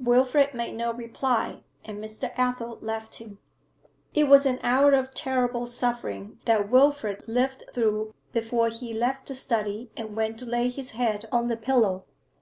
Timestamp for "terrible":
5.12-5.66